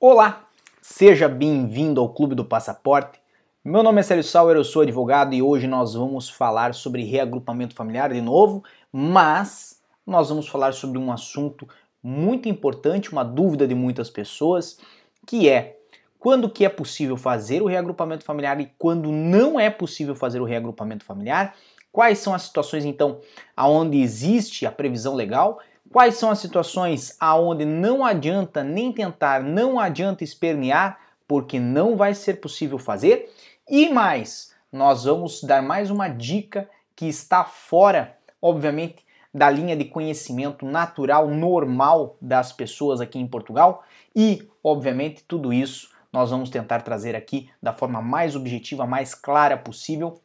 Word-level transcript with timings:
Olá, 0.00 0.46
seja 0.80 1.28
bem-vindo 1.28 2.00
ao 2.00 2.14
Clube 2.14 2.36
do 2.36 2.44
Passaporte. 2.44 3.18
Meu 3.64 3.82
nome 3.82 3.98
é 3.98 4.04
Célio 4.04 4.22
Sauer, 4.22 4.56
eu 4.56 4.62
sou 4.62 4.82
advogado 4.82 5.34
e 5.34 5.42
hoje 5.42 5.66
nós 5.66 5.94
vamos 5.94 6.30
falar 6.30 6.72
sobre 6.72 7.02
reagrupamento 7.02 7.74
familiar 7.74 8.12
de 8.12 8.20
novo, 8.20 8.62
mas 8.92 9.82
nós 10.06 10.28
vamos 10.28 10.46
falar 10.46 10.72
sobre 10.72 10.98
um 10.98 11.10
assunto 11.10 11.68
muito 12.00 12.48
importante, 12.48 13.10
uma 13.10 13.24
dúvida 13.24 13.66
de 13.66 13.74
muitas 13.74 14.08
pessoas, 14.08 14.78
que 15.26 15.48
é 15.48 15.80
quando 16.16 16.48
que 16.48 16.64
é 16.64 16.68
possível 16.68 17.16
fazer 17.16 17.60
o 17.60 17.66
reagrupamento 17.66 18.22
familiar 18.22 18.60
e 18.60 18.70
quando 18.78 19.10
não 19.10 19.58
é 19.58 19.68
possível 19.68 20.14
fazer 20.14 20.40
o 20.40 20.44
reagrupamento 20.44 21.04
familiar, 21.04 21.56
quais 21.90 22.20
são 22.20 22.32
as 22.32 22.42
situações 22.42 22.84
então 22.84 23.20
aonde 23.56 24.00
existe 24.00 24.64
a 24.64 24.70
previsão 24.70 25.16
legal 25.16 25.58
Quais 25.90 26.16
são 26.16 26.30
as 26.30 26.38
situações 26.38 27.16
aonde 27.18 27.64
não 27.64 28.04
adianta 28.04 28.62
nem 28.62 28.92
tentar, 28.92 29.42
não 29.42 29.80
adianta 29.80 30.22
espernear, 30.22 30.98
porque 31.26 31.58
não 31.58 31.96
vai 31.96 32.14
ser 32.14 32.34
possível 32.34 32.78
fazer? 32.78 33.32
E 33.68 33.88
mais, 33.88 34.54
nós 34.70 35.04
vamos 35.04 35.42
dar 35.42 35.62
mais 35.62 35.90
uma 35.90 36.08
dica 36.08 36.68
que 36.94 37.06
está 37.06 37.44
fora, 37.44 38.16
obviamente, 38.40 39.06
da 39.32 39.48
linha 39.48 39.76
de 39.76 39.84
conhecimento 39.84 40.66
natural, 40.66 41.28
normal 41.28 42.16
das 42.20 42.52
pessoas 42.52 43.00
aqui 43.00 43.18
em 43.18 43.26
Portugal 43.26 43.84
e, 44.14 44.48
obviamente, 44.62 45.24
tudo 45.24 45.52
isso 45.52 45.90
nós 46.12 46.30
vamos 46.30 46.50
tentar 46.50 46.80
trazer 46.82 47.14
aqui 47.14 47.50
da 47.62 47.72
forma 47.72 48.02
mais 48.02 48.34
objetiva, 48.34 48.86
mais 48.86 49.14
clara 49.14 49.56
possível. 49.56 50.20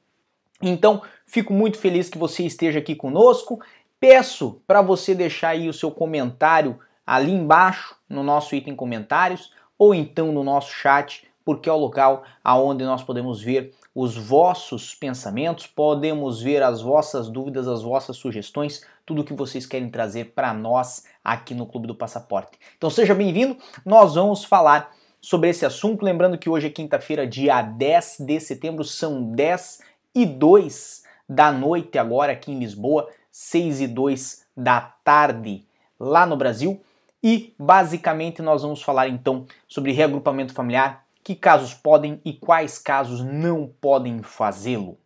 Então, 0.62 1.02
fico 1.26 1.54
muito 1.54 1.77
feliz 1.77 2.09
que 2.09 2.18
você 2.18 2.43
esteja 2.43 2.80
aqui 2.80 2.95
conosco 2.95 3.62
Peço 4.03 4.62
para 4.67 4.81
você 4.81 5.16
deixar 5.16 5.52
aí 5.52 5.70
o 5.70 5.73
seu 5.73 5.89
comentário 5.89 6.77
ali 7.07 7.31
embaixo 7.31 7.95
no 8.09 8.21
nosso 8.21 8.53
item 8.53 8.76
comentários 8.76 9.53
ou 9.79 9.95
então 9.95 10.29
no 10.34 10.43
nosso 10.43 10.73
chat, 10.73 11.26
porque 11.45 11.70
é 11.70 11.71
o 11.71 11.77
local 11.77 12.26
aonde 12.43 12.84
nós 12.84 13.02
podemos 13.02 13.41
ver 13.41 13.73
os 13.95 14.18
vossos 14.18 14.93
pensamentos, 14.93 15.68
podemos 15.68 16.41
ver 16.41 16.62
as 16.62 16.82
vossas 16.82 17.29
dúvidas, 17.29 17.65
as 17.65 17.82
vossas 17.82 18.18
sugestões, 18.18 18.85
tudo 19.05 19.23
que 19.23 19.34
vocês 19.34 19.65
querem 19.65 19.90
trazer 19.90 20.34
para 20.35 20.54
nós 20.54 21.05
aqui 21.23 21.54
no 21.54 21.65
Clube 21.65 21.88
do 21.88 21.95
Passaporte. 21.95 22.60
Então 22.76 22.90
seja 22.90 23.15
bem-vindo, 23.15 23.55
nós 23.85 24.15
vamos 24.15 24.43
falar 24.43 24.91
sobre 25.21 25.48
esse 25.48 25.65
assunto, 25.65 26.04
lembrando 26.04 26.38
que 26.38 26.49
hoje 26.49 26.67
é 26.67 26.70
quinta-feira, 26.70 27.26
dia 27.26 27.62
10 27.62 28.17
de 28.20 28.38
setembro, 28.41 28.84
são 28.84 29.32
10 29.32 29.79
e 30.13 30.26
2 30.26 31.04
da 31.29 31.54
noite 31.54 31.98
agora 31.98 32.34
aqui 32.34 32.51
em 32.51 32.60
Lisboa, 32.60 33.07
6 33.34 33.81
e 33.81 33.87
2 33.87 34.45
da 34.55 34.79
tarde 34.79 35.65
lá 35.99 36.23
no 36.23 36.37
Brasil. 36.37 36.79
E 37.21 37.55
basicamente 37.57 38.43
nós 38.43 38.62
vamos 38.62 38.84
falar 38.84 39.07
então 39.07 39.48
sobre 39.67 39.91
reagrupamento 39.91 40.53
familiar, 40.53 41.03
que 41.23 41.34
casos 41.34 41.73
podem 41.73 42.21
e 42.23 42.34
quais 42.34 42.77
casos 42.77 43.23
não 43.23 43.67
podem 43.81 44.21
fazê-lo. 44.21 44.99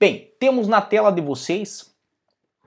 Bem, 0.00 0.32
temos 0.38 0.66
na 0.66 0.80
tela 0.80 1.12
de 1.12 1.20
vocês 1.20 1.94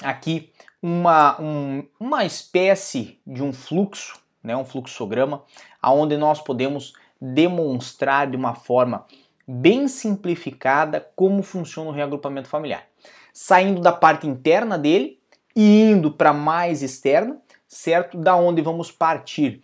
aqui 0.03 0.51
uma, 0.83 1.41
um, 1.41 1.83
uma 1.99 2.23
espécie 2.23 3.19
de 3.25 3.41
um 3.41 3.51
fluxo, 3.51 4.19
né, 4.43 4.55
um 4.55 4.65
fluxograma, 4.65 5.43
aonde 5.81 6.15
nós 6.15 6.39
podemos 6.39 6.93
demonstrar 7.19 8.29
de 8.29 8.37
uma 8.37 8.53
forma 8.53 9.05
bem 9.47 9.87
simplificada 9.87 11.09
como 11.15 11.41
funciona 11.41 11.89
o 11.89 11.93
reagrupamento 11.93 12.49
familiar 12.49 12.85
saindo 13.33 13.81
da 13.81 13.91
parte 13.91 14.27
interna 14.27 14.77
dele 14.77 15.19
e 15.55 15.81
indo 15.81 16.11
para 16.11 16.33
mais 16.33 16.81
externa, 16.81 17.37
certo? 17.67 18.17
Da 18.17 18.35
onde 18.35 18.61
vamos 18.61 18.91
partir 18.91 19.61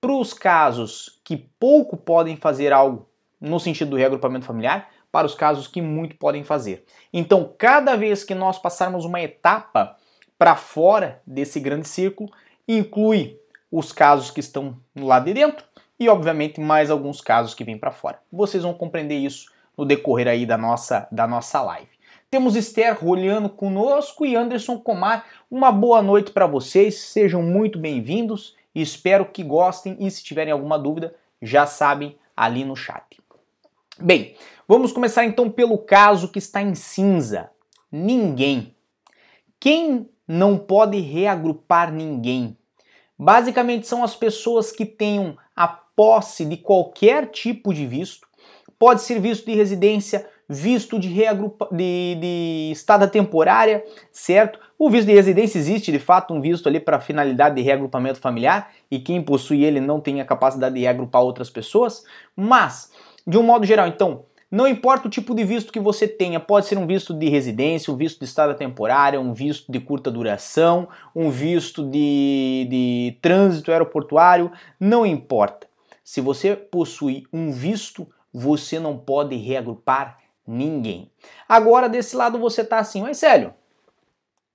para 0.00 0.12
os 0.12 0.34
casos 0.34 1.20
que 1.24 1.36
pouco 1.58 1.96
podem 1.96 2.36
fazer 2.36 2.72
algo 2.72 3.08
no 3.40 3.60
sentido 3.60 3.90
do 3.90 3.96
reagrupamento 3.96 4.44
familiar, 4.46 4.88
para 5.10 5.26
os 5.26 5.34
casos 5.34 5.68
que 5.68 5.80
muito 5.80 6.16
podem 6.16 6.42
fazer. 6.42 6.84
Então, 7.12 7.54
cada 7.56 7.94
vez 7.94 8.24
que 8.24 8.34
nós 8.34 8.58
passarmos 8.58 9.04
uma 9.04 9.20
etapa 9.20 9.96
para 10.36 10.56
fora 10.56 11.22
desse 11.26 11.60
grande 11.60 11.86
círculo, 11.86 12.30
inclui 12.66 13.38
os 13.70 13.92
casos 13.92 14.30
que 14.30 14.40
estão 14.40 14.76
lá 14.96 15.20
de 15.20 15.32
dentro 15.32 15.64
e, 16.00 16.08
obviamente, 16.08 16.60
mais 16.60 16.90
alguns 16.90 17.20
casos 17.20 17.54
que 17.54 17.64
vêm 17.64 17.78
para 17.78 17.92
fora. 17.92 18.18
Vocês 18.32 18.62
vão 18.62 18.74
compreender 18.74 19.16
isso 19.16 19.52
no 19.76 19.84
decorrer 19.84 20.26
aí 20.26 20.44
da 20.44 20.58
nossa, 20.58 21.06
da 21.12 21.26
nossa 21.26 21.62
live. 21.62 21.93
Temos 22.34 22.56
Esther 22.56 22.98
Roliano 22.98 23.48
conosco 23.48 24.26
e 24.26 24.34
Anderson 24.34 24.76
Comar. 24.76 25.24
Uma 25.48 25.70
boa 25.70 26.02
noite 26.02 26.32
para 26.32 26.48
vocês, 26.48 26.98
sejam 26.98 27.40
muito 27.40 27.78
bem-vindos 27.78 28.56
espero 28.74 29.26
que 29.26 29.44
gostem 29.44 29.96
e 30.00 30.10
se 30.10 30.24
tiverem 30.24 30.52
alguma 30.52 30.76
dúvida, 30.76 31.14
já 31.40 31.64
sabem 31.64 32.18
ali 32.36 32.64
no 32.64 32.74
chat. 32.74 33.20
Bem, 34.00 34.34
vamos 34.66 34.90
começar 34.90 35.24
então 35.24 35.48
pelo 35.48 35.78
caso 35.78 36.26
que 36.26 36.40
está 36.40 36.60
em 36.60 36.74
cinza. 36.74 37.52
Ninguém. 37.92 38.74
Quem 39.60 40.10
não 40.26 40.58
pode 40.58 40.98
reagrupar 40.98 41.92
ninguém? 41.92 42.58
Basicamente 43.16 43.86
são 43.86 44.02
as 44.02 44.16
pessoas 44.16 44.72
que 44.72 44.84
tenham 44.84 45.38
a 45.54 45.68
posse 45.68 46.44
de 46.44 46.56
qualquer 46.56 47.28
tipo 47.28 47.72
de 47.72 47.86
visto, 47.86 48.26
pode 48.76 49.02
ser 49.02 49.20
visto 49.20 49.46
de 49.46 49.54
residência, 49.54 50.28
visto 50.48 50.98
de, 50.98 51.08
reagrupa, 51.08 51.68
de, 51.70 52.16
de 52.20 52.70
estada 52.72 53.08
temporária, 53.08 53.84
certo? 54.12 54.58
O 54.78 54.90
visto 54.90 55.06
de 55.06 55.14
residência 55.14 55.58
existe 55.58 55.90
de 55.90 55.98
fato 55.98 56.34
um 56.34 56.40
visto 56.40 56.68
ali 56.68 56.80
para 56.80 57.00
finalidade 57.00 57.56
de 57.56 57.62
reagrupamento 57.62 58.20
familiar 58.20 58.72
e 58.90 58.98
quem 58.98 59.22
possui 59.22 59.64
ele 59.64 59.80
não 59.80 60.00
tem 60.00 60.20
a 60.20 60.24
capacidade 60.24 60.74
de 60.74 60.82
reagrupar 60.82 61.22
outras 61.22 61.48
pessoas, 61.48 62.04
mas 62.36 62.90
de 63.26 63.38
um 63.38 63.42
modo 63.42 63.64
geral, 63.64 63.86
então, 63.86 64.24
não 64.50 64.68
importa 64.68 65.08
o 65.08 65.10
tipo 65.10 65.34
de 65.34 65.42
visto 65.42 65.72
que 65.72 65.80
você 65.80 66.06
tenha, 66.06 66.38
pode 66.38 66.66
ser 66.66 66.78
um 66.78 66.86
visto 66.86 67.14
de 67.14 67.28
residência, 67.28 67.92
um 67.92 67.96
visto 67.96 68.18
de 68.18 68.26
estada 68.26 68.54
temporária, 68.54 69.20
um 69.20 69.32
visto 69.32 69.72
de 69.72 69.80
curta 69.80 70.10
duração, 70.10 70.88
um 71.14 71.30
visto 71.30 71.82
de, 71.82 72.66
de 72.70 73.18
trânsito 73.20 73.72
aeroportuário, 73.72 74.52
não 74.78 75.04
importa. 75.04 75.66
Se 76.04 76.20
você 76.20 76.54
possui 76.54 77.24
um 77.32 77.50
visto, 77.50 78.06
você 78.32 78.78
não 78.78 78.96
pode 78.96 79.34
reagrupar 79.36 80.18
Ninguém. 80.46 81.10
Agora, 81.48 81.88
desse 81.88 82.14
lado, 82.14 82.38
você 82.38 82.64
tá 82.64 82.78
assim, 82.78 83.02
mas 83.02 83.18
Célio, 83.18 83.54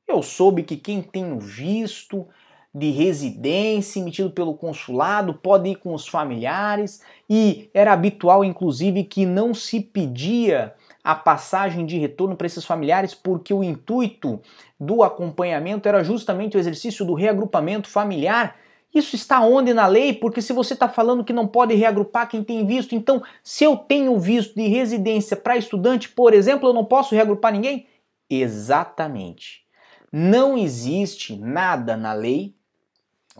eu 0.08 0.22
soube 0.22 0.64
que 0.64 0.78
quem 0.78 1.02
tem 1.02 1.32
o 1.32 1.40
visto 1.40 2.28
de 2.74 2.92
residência 2.92 4.00
emitido 4.00 4.30
pelo 4.30 4.54
consulado 4.54 5.34
pode 5.34 5.70
ir 5.70 5.76
com 5.76 5.94
os 5.94 6.08
familiares 6.08 7.02
e 7.28 7.70
era 7.74 7.94
habitual, 7.94 8.44
inclusive, 8.44 9.04
que 9.04 9.26
não 9.26 9.54
se 9.54 9.80
pedia 9.80 10.74
a 11.04 11.16
passagem 11.16 11.86
de 11.86 11.98
retorno 11.98 12.36
para 12.36 12.46
esses 12.46 12.66
familiares 12.66 13.16
porque 13.16 13.54
o 13.54 13.64
intuito 13.64 14.40
do 14.80 15.02
acompanhamento 15.02 15.90
era 15.90 16.04
justamente 16.04 16.56
o 16.56 16.60
exercício 16.60 17.04
do 17.04 17.16
reagrupamento 17.16 17.90
familiar 17.90 18.56
isso 18.94 19.16
está 19.16 19.42
onde 19.42 19.74
na 19.74 19.86
lei? 19.86 20.14
Porque 20.14 20.42
se 20.42 20.52
você 20.52 20.74
está 20.74 20.90
falando 20.90 21.24
que 21.24 21.34
não 21.34 21.48
pode 21.48 21.76
reagrupar 21.76 22.28
quem 22.28 22.44
tem 22.44 22.66
visto, 22.66 22.96
então 22.96 23.22
se 23.44 23.64
eu 23.64 23.78
tenho 23.78 24.20
visto 24.20 24.56
de 24.56 24.68
residência 24.68 25.38
para 25.38 25.58
estudante, 25.58 26.10
por 26.10 26.34
exemplo, 26.34 26.70
eu 26.70 26.74
não 26.74 26.84
posso 26.84 27.14
reagrupar 27.14 27.52
ninguém? 27.52 27.88
Exatamente. 28.30 29.64
Não 30.12 30.58
existe 30.58 31.36
nada 31.36 31.96
na 31.96 32.14
lei 32.14 32.56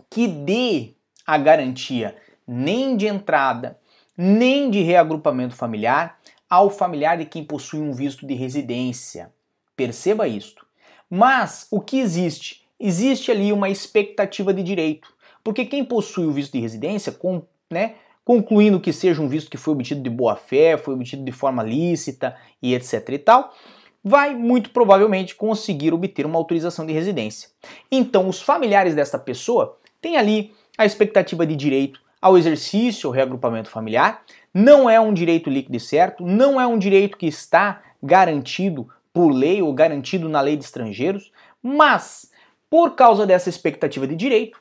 que 0.08 0.28
dê 0.28 0.94
a 1.26 1.36
garantia 1.36 2.16
nem 2.46 2.96
de 2.96 3.06
entrada, 3.06 3.78
nem 4.16 4.70
de 4.70 4.82
reagrupamento 4.82 5.54
familiar 5.54 6.18
ao 6.48 6.68
familiar 6.68 7.16
de 7.16 7.24
quem 7.24 7.44
possui 7.44 7.80
um 7.80 7.92
visto 7.92 8.26
de 8.26 8.34
residência. 8.34 9.32
Perceba 9.76 10.26
isto. 10.26 10.66
Mas 11.08 11.68
o 11.70 11.80
que 11.80 11.98
existe? 11.98 12.66
Existe 12.78 13.30
ali 13.30 13.52
uma 13.52 13.68
expectativa 13.68 14.52
de 14.52 14.62
direito. 14.62 15.14
Porque 15.42 15.64
quem 15.64 15.84
possui 15.84 16.26
o 16.26 16.32
visto 16.32 16.52
de 16.52 16.60
residência, 16.60 17.12
com, 17.12 17.42
né, 17.70 17.94
concluindo 18.24 18.80
que 18.80 18.92
seja 18.92 19.20
um 19.22 19.28
visto 19.28 19.50
que 19.50 19.56
foi 19.56 19.74
obtido 19.74 20.02
de 20.02 20.10
boa 20.10 20.36
fé, 20.36 20.76
foi 20.76 20.94
obtido 20.94 21.24
de 21.24 21.32
forma 21.32 21.62
lícita 21.62 22.36
e 22.62 22.74
etc 22.74 23.08
e 23.08 23.18
tal, 23.18 23.54
vai 24.02 24.34
muito 24.34 24.70
provavelmente 24.70 25.34
conseguir 25.34 25.92
obter 25.92 26.24
uma 26.26 26.38
autorização 26.38 26.86
de 26.86 26.92
residência. 26.92 27.50
Então, 27.90 28.28
os 28.28 28.40
familiares 28.40 28.94
desta 28.94 29.18
pessoa 29.18 29.78
têm 30.00 30.16
ali 30.16 30.52
a 30.78 30.86
expectativa 30.86 31.46
de 31.46 31.54
direito 31.54 32.00
ao 32.20 32.36
exercício 32.36 33.08
ao 33.08 33.12
reagrupamento 33.12 33.70
familiar. 33.70 34.22
Não 34.52 34.88
é 34.88 35.00
um 35.00 35.12
direito 35.12 35.50
líquido 35.50 35.76
e 35.76 35.80
certo, 35.80 36.24
não 36.24 36.60
é 36.60 36.66
um 36.66 36.78
direito 36.78 37.16
que 37.16 37.26
está 37.26 37.82
garantido 38.02 38.88
por 39.12 39.30
lei 39.30 39.60
ou 39.60 39.72
garantido 39.72 40.28
na 40.28 40.40
lei 40.40 40.56
de 40.56 40.64
estrangeiros, 40.64 41.32
mas 41.62 42.30
por 42.68 42.94
causa 42.94 43.26
dessa 43.26 43.48
expectativa 43.48 44.06
de 44.06 44.14
direito, 44.14 44.60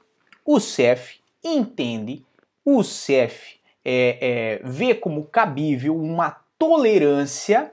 o 0.52 0.60
CEF 0.60 1.20
entende, 1.44 2.26
o 2.66 2.84
CEF 2.84 3.60
é, 3.86 4.18
é, 4.20 4.62
vê 4.64 4.96
como 4.96 5.26
cabível 5.26 5.96
uma 5.96 6.38
tolerância 6.58 7.72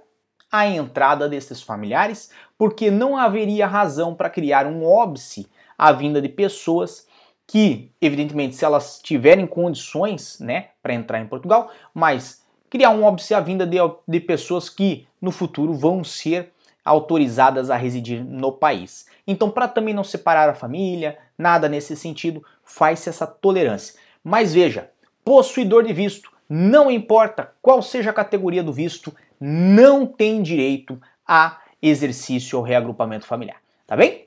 à 0.52 0.66
entrada 0.66 1.26
desses 1.26 1.62
familiares, 1.62 2.30
porque 2.58 2.90
não 2.90 3.16
haveria 3.16 3.66
razão 3.66 4.14
para 4.14 4.28
criar 4.28 4.66
um 4.66 4.84
óbice 4.84 5.48
à 5.78 5.90
vinda 5.90 6.20
de 6.20 6.28
pessoas 6.28 7.06
que, 7.46 7.90
evidentemente, 7.98 8.54
se 8.54 8.64
elas 8.66 9.00
tiverem 9.02 9.46
condições, 9.46 10.38
né, 10.38 10.68
para 10.82 10.92
entrar 10.92 11.18
em 11.18 11.26
Portugal, 11.26 11.70
mas 11.94 12.44
criar 12.68 12.90
um 12.90 13.04
óbice 13.04 13.32
à 13.32 13.40
vinda 13.40 13.66
de, 13.66 13.78
de 14.06 14.20
pessoas 14.20 14.68
que 14.68 15.08
no 15.18 15.30
futuro 15.30 15.72
vão 15.72 16.04
ser 16.04 16.52
autorizadas 16.84 17.70
a 17.70 17.76
residir 17.76 18.22
no 18.22 18.52
país. 18.52 19.06
Então, 19.26 19.50
para 19.50 19.66
também 19.66 19.94
não 19.94 20.04
separar 20.04 20.50
a 20.50 20.54
família, 20.54 21.18
nada 21.36 21.68
nesse 21.68 21.96
sentido, 21.96 22.44
faz-se 22.64 23.08
essa 23.08 23.26
tolerância. 23.26 23.98
Mas 24.22 24.52
veja, 24.54 24.90
possuidor 25.24 25.84
de 25.84 25.92
visto, 25.92 26.30
não 26.48 26.90
importa 26.90 27.52
qual 27.60 27.82
seja 27.82 28.10
a 28.10 28.14
categoria 28.14 28.62
do 28.62 28.72
visto, 28.72 29.14
não 29.40 30.06
tem 30.06 30.42
direito 30.42 31.00
a 31.26 31.60
exercício 31.80 32.58
ou 32.58 32.64
reagrupamento 32.64 33.26
familiar, 33.26 33.60
tá 33.86 33.96
bem? 33.96 34.26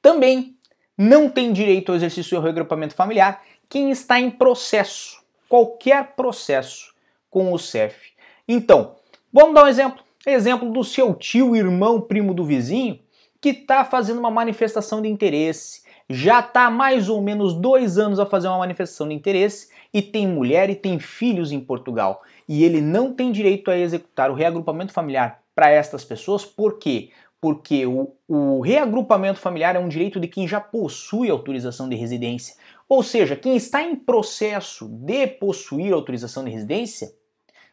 Também 0.00 0.56
não 0.96 1.28
tem 1.28 1.52
direito 1.52 1.90
ao 1.90 1.96
exercício 1.96 2.36
ou 2.36 2.42
reagrupamento 2.42 2.94
familiar 2.94 3.42
quem 3.68 3.90
está 3.90 4.20
em 4.20 4.30
processo, 4.30 5.22
qualquer 5.48 6.14
processo 6.14 6.94
com 7.30 7.52
o 7.52 7.58
CEF. 7.58 8.12
Então, 8.46 8.96
vamos 9.32 9.54
dar 9.54 9.64
um 9.64 9.68
exemplo. 9.68 10.04
Exemplo 10.26 10.70
do 10.70 10.82
seu 10.82 11.14
tio, 11.14 11.54
irmão, 11.54 12.00
primo 12.00 12.32
do 12.32 12.44
vizinho, 12.44 12.98
que 13.40 13.50
está 13.50 13.84
fazendo 13.84 14.18
uma 14.18 14.30
manifestação 14.30 15.02
de 15.02 15.08
interesse, 15.08 15.82
já 16.08 16.40
está 16.40 16.70
mais 16.70 17.08
ou 17.08 17.22
menos 17.22 17.54
dois 17.54 17.98
anos 17.98 18.18
a 18.18 18.26
fazer 18.26 18.48
uma 18.48 18.58
manifestação 18.58 19.08
de 19.08 19.14
interesse 19.14 19.68
e 19.92 20.02
tem 20.02 20.26
mulher 20.26 20.68
e 20.68 20.74
tem 20.74 20.98
filhos 20.98 21.52
em 21.52 21.60
Portugal. 21.60 22.22
E 22.48 22.64
ele 22.64 22.80
não 22.80 23.12
tem 23.12 23.32
direito 23.32 23.70
a 23.70 23.78
executar 23.78 24.30
o 24.30 24.34
reagrupamento 24.34 24.92
familiar 24.92 25.42
para 25.54 25.70
estas 25.70 26.04
pessoas, 26.04 26.44
por 26.44 26.78
quê? 26.78 27.10
Porque 27.40 27.86
o, 27.86 28.12
o 28.26 28.60
reagrupamento 28.60 29.38
familiar 29.38 29.76
é 29.76 29.78
um 29.78 29.88
direito 29.88 30.18
de 30.18 30.26
quem 30.26 30.48
já 30.48 30.60
possui 30.60 31.30
autorização 31.30 31.88
de 31.88 31.94
residência. 31.94 32.56
Ou 32.88 33.02
seja, 33.02 33.36
quem 33.36 33.56
está 33.56 33.82
em 33.82 33.94
processo 33.94 34.88
de 34.88 35.26
possuir 35.26 35.92
autorização 35.92 36.44
de 36.44 36.50
residência 36.50 37.12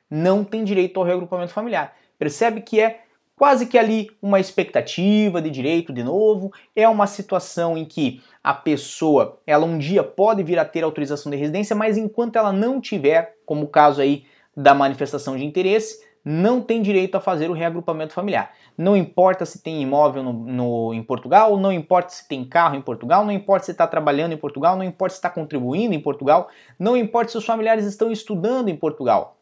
não 0.09 0.43
tem 0.43 0.63
direito 0.63 0.99
ao 0.99 1.05
reagrupamento 1.05 1.53
familiar. 1.53 1.95
Percebe 2.19 2.61
que 2.61 2.79
é 2.79 3.01
quase 3.41 3.65
que 3.65 3.75
ali 3.75 4.11
uma 4.21 4.39
expectativa 4.39 5.41
de 5.41 5.49
direito 5.49 5.91
de 5.91 6.03
novo, 6.03 6.53
é 6.75 6.87
uma 6.87 7.07
situação 7.07 7.75
em 7.75 7.83
que 7.83 8.21
a 8.43 8.53
pessoa, 8.53 9.39
ela 9.47 9.65
um 9.65 9.79
dia 9.79 10.03
pode 10.03 10.43
vir 10.43 10.59
a 10.59 10.63
ter 10.63 10.83
autorização 10.83 11.31
de 11.31 11.39
residência, 11.39 11.75
mas 11.75 11.97
enquanto 11.97 12.35
ela 12.35 12.53
não 12.53 12.79
tiver, 12.79 13.37
como 13.43 13.63
o 13.63 13.67
caso 13.67 13.99
aí 13.99 14.25
da 14.55 14.75
manifestação 14.75 15.35
de 15.35 15.43
interesse, 15.43 16.05
não 16.23 16.61
tem 16.61 16.83
direito 16.83 17.15
a 17.15 17.19
fazer 17.19 17.49
o 17.49 17.53
reagrupamento 17.53 18.13
familiar. 18.13 18.53
Não 18.77 18.95
importa 18.95 19.43
se 19.43 19.59
tem 19.63 19.81
imóvel 19.81 20.21
no, 20.21 20.33
no 20.33 20.93
em 20.93 21.01
Portugal, 21.01 21.57
não 21.57 21.71
importa 21.71 22.09
se 22.09 22.27
tem 22.27 22.45
carro 22.45 22.75
em 22.75 22.81
Portugal, 22.81 23.25
não 23.25 23.31
importa 23.31 23.65
se 23.65 23.71
está 23.71 23.87
trabalhando 23.87 24.33
em 24.33 24.37
Portugal, 24.37 24.77
não 24.77 24.83
importa 24.83 25.15
se 25.15 25.17
está 25.17 25.31
contribuindo 25.31 25.95
em 25.95 25.99
Portugal, 25.99 26.47
não 26.77 26.95
importa 26.95 27.31
se 27.31 27.39
os 27.39 27.45
familiares 27.45 27.85
estão 27.87 28.11
estudando 28.11 28.69
em 28.69 28.75
Portugal. 28.75 29.35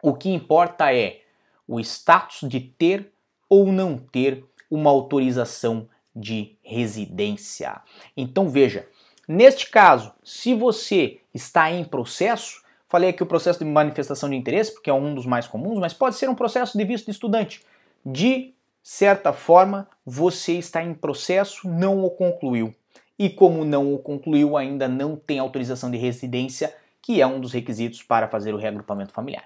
O 0.00 0.14
que 0.14 0.32
importa 0.32 0.94
é 0.94 1.22
o 1.68 1.78
status 1.78 2.48
de 2.48 2.58
ter 2.58 3.12
ou 3.48 3.70
não 3.70 3.98
ter 3.98 4.44
uma 4.70 4.90
autorização 4.90 5.88
de 6.16 6.56
residência. 6.62 7.80
Então 8.16 8.48
veja, 8.48 8.88
neste 9.28 9.70
caso, 9.70 10.12
se 10.24 10.54
você 10.54 11.20
está 11.32 11.70
em 11.70 11.84
processo, 11.84 12.62
falei 12.88 13.10
aqui 13.10 13.22
o 13.22 13.26
processo 13.26 13.58
de 13.58 13.64
manifestação 13.64 14.28
de 14.28 14.36
interesse, 14.36 14.72
porque 14.72 14.90
é 14.90 14.94
um 14.94 15.14
dos 15.14 15.26
mais 15.26 15.46
comuns, 15.46 15.78
mas 15.78 15.92
pode 15.92 16.16
ser 16.16 16.28
um 16.28 16.34
processo 16.34 16.76
de 16.76 16.84
visto 16.84 17.04
de 17.04 17.12
estudante. 17.12 17.62
De 18.04 18.54
certa 18.82 19.32
forma, 19.32 19.86
você 20.04 20.54
está 20.54 20.82
em 20.82 20.94
processo, 20.94 21.68
não 21.68 22.02
o 22.02 22.10
concluiu. 22.10 22.74
E 23.18 23.28
como 23.28 23.64
não 23.64 23.92
o 23.92 23.98
concluiu, 23.98 24.56
ainda 24.56 24.88
não 24.88 25.16
tem 25.16 25.38
autorização 25.38 25.90
de 25.90 25.98
residência, 25.98 26.74
que 27.08 27.22
é 27.22 27.26
um 27.26 27.40
dos 27.40 27.54
requisitos 27.54 28.02
para 28.02 28.28
fazer 28.28 28.52
o 28.52 28.58
reagrupamento 28.58 29.14
familiar. 29.14 29.44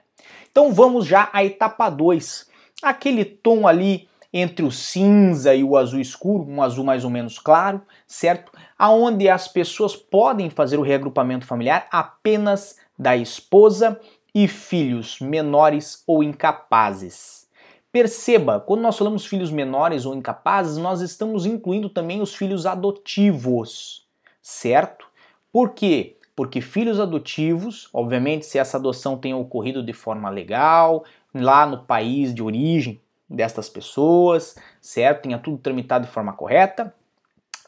Então 0.50 0.73
vamos 0.73 1.06
já 1.06 1.31
à 1.32 1.44
etapa 1.44 1.88
2, 1.88 2.50
aquele 2.82 3.25
tom 3.25 3.69
ali 3.69 4.09
entre 4.32 4.64
o 4.64 4.73
cinza 4.73 5.55
e 5.55 5.62
o 5.62 5.76
azul 5.76 6.00
escuro, 6.00 6.43
um 6.43 6.61
azul 6.61 6.85
mais 6.85 7.05
ou 7.05 7.11
menos 7.11 7.38
claro, 7.38 7.81
certo? 8.05 8.50
Aonde 8.76 9.29
as 9.29 9.47
pessoas 9.47 9.94
podem 9.94 10.50
fazer 10.50 10.76
o 10.76 10.82
reagrupamento 10.82 11.47
familiar 11.47 11.87
apenas 11.93 12.79
da 12.99 13.17
esposa 13.17 14.00
e 14.35 14.49
filhos 14.49 15.20
menores 15.20 16.03
ou 16.05 16.20
incapazes. 16.20 17.47
Perceba, 17.93 18.58
quando 18.58 18.81
nós 18.81 18.99
falamos 18.99 19.25
filhos 19.25 19.53
menores 19.53 20.05
ou 20.05 20.17
incapazes, 20.17 20.79
nós 20.79 21.00
estamos 21.00 21.47
incluindo 21.47 21.88
também 21.88 22.20
os 22.20 22.35
filhos 22.35 22.67
adotivos, 22.67 24.05
certo? 24.43 25.06
Por 25.53 25.70
quê? 25.75 26.17
Porque 26.34 26.61
filhos 26.61 26.99
adotivos, 26.99 27.88
obviamente, 27.93 28.46
se 28.46 28.58
essa 28.58 28.76
adoção 28.76 29.19
tenha 29.19 29.37
ocorrido 29.37 29.82
de 29.82 29.93
forma 29.93 30.31
legal, 30.31 31.05
lá 31.34 31.67
no 31.67 31.84
país 31.84 32.34
de 32.34 32.43
origem 32.43 33.00
destas 33.29 33.69
pessoas, 33.69 34.56
certo? 34.81 35.23
Tenha 35.23 35.38
tudo 35.38 35.58
tramitado 35.58 36.06
de 36.06 36.12
forma 36.12 36.32
correta, 36.32 36.94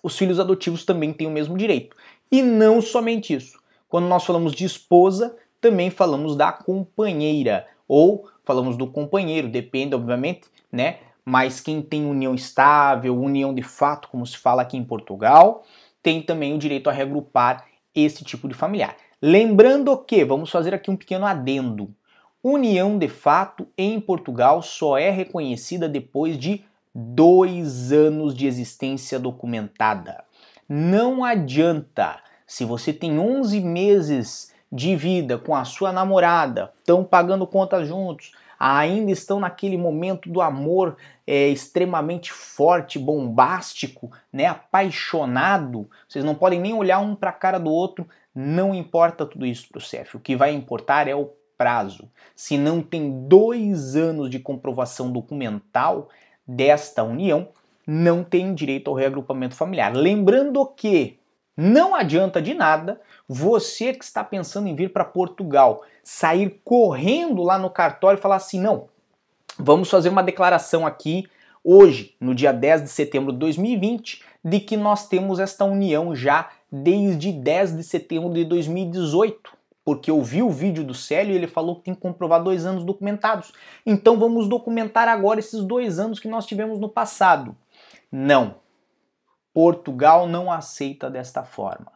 os 0.03 0.17
filhos 0.17 0.39
adotivos 0.39 0.85
também 0.85 1.13
têm 1.13 1.27
o 1.27 1.31
mesmo 1.31 1.57
direito. 1.57 1.97
E 2.31 2.43
não 2.43 2.81
somente 2.83 3.35
isso. 3.35 3.59
Quando 3.89 4.07
nós 4.07 4.25
falamos 4.25 4.53
de 4.53 4.65
esposa, 4.65 5.37
também 5.61 5.91
falamos 5.91 6.37
da 6.37 6.53
companheira 6.53 7.67
ou 7.89 8.29
falamos 8.45 8.77
do 8.77 8.87
companheiro, 8.87 9.49
depende, 9.49 9.95
obviamente, 9.95 10.43
né? 10.71 10.99
Mas 11.25 11.61
quem 11.61 11.81
tem 11.81 12.05
união 12.05 12.35
estável, 12.35 13.19
união 13.19 13.55
de 13.55 13.63
fato, 13.63 14.09
como 14.09 14.27
se 14.27 14.37
fala 14.37 14.63
aqui 14.63 14.77
em 14.77 14.85
Portugal, 14.85 15.65
tem 16.03 16.21
também 16.21 16.53
o 16.53 16.59
direito 16.59 16.91
a 16.91 16.93
reagrupar 16.93 17.65
esse 17.95 18.25
tipo 18.25 18.49
de 18.49 18.55
familiar. 18.55 18.97
Lembrando 19.21 19.97
que, 19.97 20.25
vamos 20.25 20.51
fazer 20.51 20.75
aqui 20.75 20.91
um 20.91 20.97
pequeno 20.97 21.25
adendo: 21.25 21.95
união 22.43 22.99
de 22.99 23.09
fato 23.09 23.67
em 23.77 24.01
Portugal 24.01 24.63
só 24.63 24.99
é 24.99 25.11
reconhecida 25.11 25.89
depois 25.89 26.39
de 26.39 26.65
dois 26.95 27.91
anos 27.93 28.35
de 28.35 28.47
existência 28.47 29.19
documentada. 29.19 30.25
Não 30.69 31.25
adianta, 31.25 32.21
se 32.47 32.65
você 32.65 32.93
tem 32.93 33.19
11 33.19 33.61
meses 33.61 34.53
de 34.71 34.97
vida 34.97 35.39
com 35.39 35.55
a 35.55 35.65
sua 35.65 35.93
namorada, 35.93 36.73
estão 36.79 37.05
pagando 37.05 37.47
contas 37.47 37.89
juntos, 37.89 38.33
ainda 38.59 39.11
estão 39.11 39.41
naquele 39.41 39.77
momento 39.77 40.29
do 40.29 40.41
amor 40.41 40.97
é, 41.27 41.49
extremamente 41.49 42.33
forte, 42.33 42.99
bombástico, 42.99 44.11
né, 44.33 44.47
apaixonado. 44.47 45.89
Vocês 46.09 46.25
não 46.25 46.35
podem 46.35 46.61
nem 46.61 46.75
olhar 46.75 46.99
um 46.99 47.15
para 47.15 47.31
a 47.31 47.35
cara 47.35 47.59
do 47.59 47.71
outro. 47.71 48.07
Não 48.35 48.75
importa 48.75 49.25
tudo 49.25 49.47
isso 49.47 49.69
para 49.69 49.79
o 49.79 49.81
CEF. 49.81 50.17
O 50.17 50.21
que 50.21 50.37
vai 50.37 50.53
importar 50.53 51.09
é 51.09 51.15
o 51.15 51.31
prazo. 51.57 52.11
Se 52.35 52.59
não 52.59 52.83
tem 52.83 53.27
dois 53.29 53.97
anos 53.97 54.29
de 54.29 54.39
comprovação 54.39 55.11
documental 55.11 56.09
desta 56.47 57.03
união, 57.03 57.49
não 57.87 58.25
tem 58.25 58.55
direito 58.55 58.91
ao 58.91 58.97
reagrupamento 58.97 59.55
familiar. 59.55 59.95
Lembrando 59.95 60.67
que 60.67 61.19
não 61.57 61.95
adianta 61.95 62.43
de 62.43 62.53
nada 62.53 63.01
você 63.29 63.93
que 63.93 64.05
está 64.05 64.25
pensando 64.25 64.67
em 64.67 64.75
vir 64.75 64.93
para 64.93 65.05
Portugal 65.05 65.83
sair 66.03 66.61
correndo 66.65 67.43
lá 67.43 67.59
no 67.59 67.71
cartório 67.71 68.19
e 68.19 68.23
falar 68.23 68.37
assim: 68.37 68.61
não, 68.61 68.89
vamos 69.59 69.91
fazer 69.91 70.09
uma 70.09 70.23
declaração 70.23 70.87
aqui 70.87 71.27
hoje, 71.63 72.15
no 72.21 72.35
dia 72.35 72.53
10 72.53 72.83
de 72.83 72.89
setembro 72.89 73.33
de 73.33 73.39
2020, 73.39 74.23
de 74.45 74.61
que 74.61 74.77
nós 74.77 75.09
temos 75.09 75.39
esta 75.39 75.65
união 75.65 76.15
já 76.15 76.51
desde 76.71 77.33
10 77.33 77.77
de 77.77 77.83
setembro 77.83 78.33
de 78.33 78.45
2018. 78.45 79.53
Porque 79.85 80.11
eu 80.11 80.23
vi 80.23 80.43
o 80.43 80.51
vídeo 80.51 80.83
do 80.83 80.95
Célio 80.95 81.33
e 81.33 81.37
ele 81.37 81.47
falou 81.47 81.77
que 81.77 81.83
tem 81.83 81.95
que 81.95 82.01
comprovar 82.01 82.43
dois 82.43 82.65
anos 82.65 82.85
documentados. 82.85 83.53
Então 83.85 84.19
vamos 84.19 84.49
documentar 84.49 85.09
agora 85.09 85.41
esses 85.41 85.63
dois 85.63 85.99
anos 85.99 86.19
que 86.19 86.29
nós 86.29 86.47
tivemos 86.47 86.79
no 86.79 86.89
passado. 86.89 87.55
Não, 88.11 88.57
Portugal 89.53 90.27
não 90.27 90.51
aceita 90.51 91.11
desta 91.11 91.45
forma. 91.45 91.93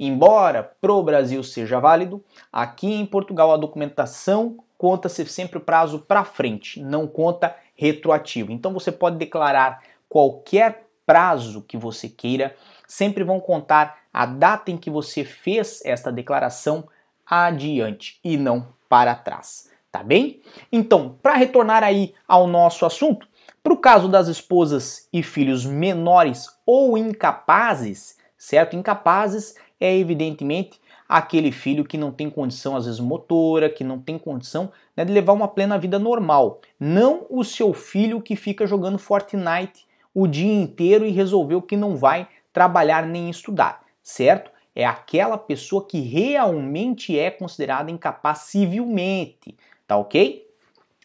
Embora 0.00 0.62
pro 0.80 1.02
Brasil 1.02 1.42
seja 1.42 1.80
válido, 1.80 2.24
aqui 2.52 2.92
em 2.92 3.06
Portugal 3.06 3.52
a 3.52 3.56
documentação 3.56 4.58
conta-se 4.78 5.26
sempre 5.26 5.58
o 5.58 5.60
prazo 5.60 5.98
para 5.98 6.24
frente, 6.24 6.80
não 6.80 7.06
conta 7.06 7.54
retroativo. 7.74 8.52
Então 8.52 8.72
você 8.72 8.92
pode 8.92 9.16
declarar 9.16 9.82
qualquer 10.08 10.86
prazo 11.04 11.62
que 11.62 11.76
você 11.76 12.08
queira, 12.08 12.54
sempre 12.86 13.24
vão 13.24 13.40
contar 13.40 13.98
a 14.12 14.24
data 14.24 14.70
em 14.70 14.76
que 14.76 14.90
você 14.90 15.24
fez 15.24 15.82
esta 15.84 16.12
declaração 16.12 16.88
adiante 17.26 18.20
e 18.22 18.36
não 18.36 18.68
para 18.88 19.14
trás, 19.14 19.70
tá 19.90 20.02
bem? 20.02 20.40
Então, 20.72 21.18
para 21.22 21.34
retornar 21.34 21.82
aí 21.82 22.14
ao 22.26 22.46
nosso 22.46 22.86
assunto, 22.86 23.26
para 23.62 23.72
o 23.72 23.78
caso 23.78 24.08
das 24.08 24.28
esposas 24.28 25.08
e 25.12 25.22
filhos 25.22 25.66
menores 25.66 26.46
ou 26.64 26.96
incapazes, 26.96 28.16
certo? 28.36 28.76
Incapazes 28.76 29.54
é 29.80 29.94
evidentemente 29.94 30.80
aquele 31.08 31.50
filho 31.50 31.84
que 31.84 31.96
não 31.96 32.12
tem 32.12 32.28
condição, 32.28 32.76
às 32.76 32.84
vezes 32.84 33.00
motora, 33.00 33.70
que 33.70 33.82
não 33.82 33.98
tem 33.98 34.18
condição 34.18 34.70
né, 34.96 35.04
de 35.04 35.12
levar 35.12 35.32
uma 35.32 35.48
plena 35.48 35.78
vida 35.78 35.98
normal. 35.98 36.60
Não 36.78 37.26
o 37.30 37.42
seu 37.42 37.72
filho 37.72 38.20
que 38.20 38.36
fica 38.36 38.66
jogando 38.66 38.98
Fortnite 38.98 39.86
o 40.14 40.26
dia 40.26 40.52
inteiro 40.52 41.06
e 41.06 41.10
resolveu 41.10 41.62
que 41.62 41.76
não 41.76 41.96
vai 41.96 42.28
trabalhar 42.52 43.06
nem 43.06 43.30
estudar, 43.30 43.82
certo? 44.02 44.50
é 44.78 44.84
aquela 44.84 45.36
pessoa 45.36 45.84
que 45.84 45.98
realmente 45.98 47.18
é 47.18 47.32
considerada 47.32 47.90
incapaz 47.90 48.38
civilmente, 48.42 49.56
tá 49.88 49.96
ok? 49.96 50.46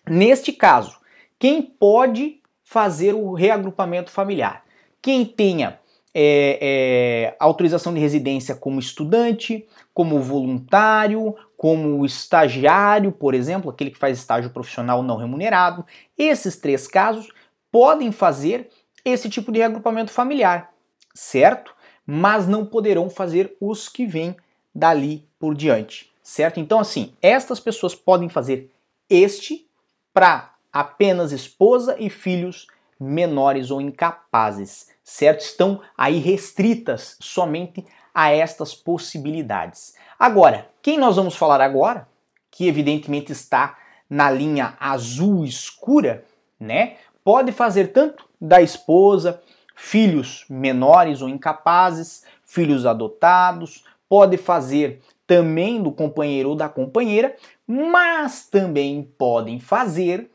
Neste 0.07 0.53
caso, 0.53 0.99
quem 1.39 1.59
pode 1.59 2.39
fazer 2.63 3.15
o 3.15 3.33
reagrupamento 3.33 4.11
familiar? 4.11 4.63
Quem 5.01 5.25
tenha 5.25 5.79
é, 6.13 6.59
é, 6.61 7.35
autorização 7.39 7.93
de 7.93 7.99
residência 7.99 8.55
como 8.55 8.79
estudante, 8.79 9.67
como 9.93 10.21
voluntário, 10.21 11.35
como 11.57 12.05
estagiário, 12.05 13.11
por 13.11 13.33
exemplo, 13.33 13.71
aquele 13.71 13.91
que 13.91 13.97
faz 13.97 14.17
estágio 14.17 14.51
profissional 14.51 15.01
não 15.01 15.17
remunerado. 15.17 15.85
Esses 16.17 16.57
três 16.57 16.87
casos 16.87 17.29
podem 17.71 18.11
fazer 18.11 18.69
esse 19.03 19.29
tipo 19.29 19.51
de 19.51 19.59
reagrupamento 19.59 20.11
familiar, 20.11 20.71
certo? 21.13 21.73
Mas 22.05 22.47
não 22.47 22.65
poderão 22.65 23.09
fazer 23.09 23.55
os 23.59 23.89
que 23.89 24.05
vêm 24.05 24.35
dali 24.73 25.27
por 25.39 25.55
diante, 25.55 26.11
certo? 26.21 26.59
Então, 26.59 26.79
assim, 26.79 27.13
estas 27.21 27.59
pessoas 27.59 27.95
podem 27.95 28.29
fazer 28.29 28.69
este 29.09 29.67
para 30.13 30.53
apenas 30.71 31.31
esposa 31.31 31.95
e 31.99 32.09
filhos 32.09 32.67
menores 32.99 33.71
ou 33.71 33.81
incapazes, 33.81 34.92
certo? 35.03 35.41
Estão 35.41 35.81
aí 35.97 36.19
restritas 36.19 37.17
somente 37.19 37.85
a 38.13 38.31
estas 38.31 38.73
possibilidades. 38.73 39.95
Agora, 40.17 40.69
quem 40.81 40.97
nós 40.97 41.15
vamos 41.15 41.35
falar 41.35 41.61
agora, 41.61 42.07
que 42.51 42.67
evidentemente 42.67 43.31
está 43.31 43.77
na 44.09 44.29
linha 44.29 44.75
azul 44.79 45.43
escura, 45.43 46.23
né? 46.59 46.97
Pode 47.23 47.51
fazer 47.51 47.87
tanto 47.87 48.25
da 48.39 48.61
esposa, 48.61 49.41
filhos 49.75 50.45
menores 50.49 51.21
ou 51.21 51.29
incapazes, 51.29 52.23
filhos 52.45 52.85
adotados, 52.85 53.83
pode 54.07 54.37
fazer 54.37 55.01
também 55.25 55.81
do 55.81 55.91
companheiro 55.91 56.49
ou 56.49 56.55
da 56.55 56.69
companheira, 56.69 57.35
mas 57.65 58.45
também 58.45 59.01
podem 59.17 59.59
fazer 59.59 60.29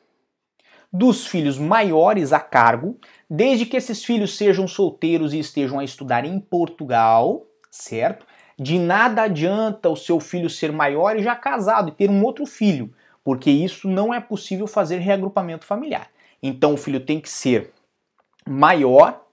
dos 0.93 1.27
filhos 1.27 1.59
maiores 1.59 2.33
a 2.33 2.41
cargo, 2.41 2.99
desde 3.29 3.67
que 3.67 3.77
esses 3.77 4.05
filhos 4.05 4.37
sejam 4.37 4.67
solteiros 4.67 5.35
e 5.35 5.39
estejam 5.39 5.79
a 5.79 5.85
estudar 5.85 6.25
em 6.25 6.39
Portugal, 6.41 7.47
certo? 7.71 8.27
De 8.59 8.79
nada 8.79 9.23
adianta 9.23 9.89
o 9.89 9.97
seu 9.97 10.19
filho 10.19 10.51
ser 10.51 10.73
maior 10.73 11.17
e 11.17 11.23
já 11.23 11.37
casado 11.37 11.89
e 11.89 11.93
ter 11.93 12.11
um 12.11 12.25
outro 12.25 12.47
filho, 12.47 12.93
porque 13.23 13.51
isso 13.51 13.89
não 13.89 14.13
é 14.13 14.21
possível 14.21 14.67
fazer 14.67 14.99
reagrupamento 14.99 15.65
familiar. 15.65 16.09
Então 16.43 16.75
o 16.75 16.79
filho 16.79 17.01
tem 17.01 17.21
que 17.21 17.29
ser 17.29 17.73
maior, 18.47 19.25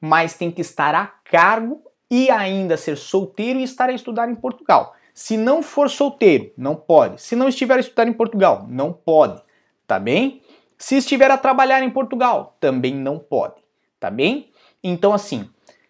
mas 0.00 0.34
tem 0.34 0.50
que 0.50 0.60
estar 0.60 0.94
a 0.94 1.06
cargo 1.06 1.82
e 2.10 2.30
ainda 2.30 2.76
ser 2.76 2.96
solteiro 2.96 3.58
e 3.58 3.64
estar 3.64 3.88
a 3.88 3.92
estudar 3.92 4.30
em 4.30 4.34
Portugal. 4.34 4.94
Se 5.12 5.36
não 5.36 5.62
for 5.62 5.90
solteiro, 5.90 6.52
não 6.56 6.74
pode. 6.74 7.20
Se 7.20 7.36
não 7.36 7.48
estiver 7.48 7.76
a 7.76 7.80
estudar 7.80 8.06
em 8.06 8.12
Portugal, 8.12 8.66
não 8.68 8.92
pode. 8.92 9.42
Tá 9.86 9.98
bem? 9.98 10.40
Se 10.78 10.96
estiver 10.96 11.30
a 11.30 11.38
trabalhar 11.38 11.82
em 11.82 11.90
Portugal, 11.90 12.56
também 12.60 12.94
não 12.94 13.18
pode. 13.18 13.62
Tá 13.98 14.10
bem? 14.10 14.50
Então, 14.82 15.12
assim, 15.14 15.48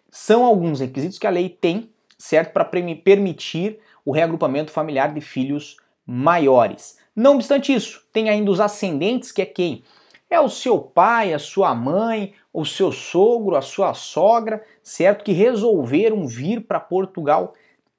são 0.09 0.45
alguns 0.45 0.79
requisitos 0.79 1.19
que 1.19 1.27
a 1.27 1.31
lei 1.31 1.49
tem, 1.49 1.89
certo? 2.17 2.53
Para 2.53 2.63
permitir 2.63 3.79
o 4.05 4.11
reagrupamento 4.11 4.71
familiar 4.71 5.13
de 5.13 5.19
filhos 5.19 5.77
maiores. 6.05 6.97
Não 7.15 7.35
obstante 7.35 7.73
isso, 7.73 8.05
tem 8.13 8.29
ainda 8.29 8.51
os 8.51 8.59
ascendentes, 8.59 9.31
que 9.31 9.41
é 9.41 9.45
quem? 9.45 9.83
É 10.29 10.39
o 10.39 10.49
seu 10.49 10.79
pai, 10.79 11.33
a 11.33 11.39
sua 11.39 11.73
mãe, 11.75 12.33
o 12.53 12.65
seu 12.65 12.91
sogro, 12.91 13.55
a 13.55 13.61
sua 13.61 13.93
sogra, 13.93 14.63
certo? 14.81 15.23
Que 15.23 15.31
resolveram 15.31 16.27
vir 16.27 16.61
para 16.61 16.79
Portugal 16.79 17.53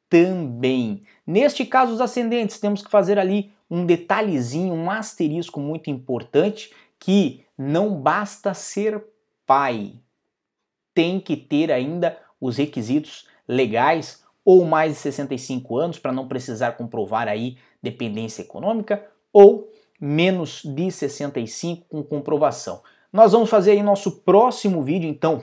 também. 0.08 1.02
Neste 1.26 1.64
caso, 1.64 1.92
os 1.92 2.00
ascendentes, 2.00 2.58
temos 2.58 2.82
que 2.82 2.90
fazer 2.90 3.18
ali 3.18 3.52
um 3.70 3.84
detalhezinho, 3.84 4.74
um 4.74 4.90
asterisco 4.90 5.60
muito 5.60 5.90
importante, 5.90 6.72
que 6.98 7.44
não 7.56 8.00
basta 8.00 8.54
ser 8.54 9.04
pai, 9.46 9.94
tem 10.94 11.20
que 11.20 11.36
ter 11.36 11.70
ainda 11.70 12.18
os 12.40 12.56
requisitos 12.56 13.28
legais 13.46 14.24
ou 14.44 14.64
mais 14.64 14.92
de 14.92 14.98
65 14.98 15.76
anos 15.76 15.98
para 15.98 16.12
não 16.12 16.28
precisar 16.28 16.72
comprovar 16.72 17.28
aí 17.28 17.58
dependência 17.82 18.42
econômica 18.42 19.04
ou 19.32 19.70
menos 20.00 20.62
de 20.64 20.90
65 20.90 21.86
com 21.88 22.02
comprovação. 22.02 22.82
Nós 23.12 23.32
vamos 23.32 23.50
fazer 23.50 23.72
aí 23.72 23.82
nosso 23.82 24.20
próximo 24.22 24.82
vídeo, 24.82 25.08
então, 25.08 25.42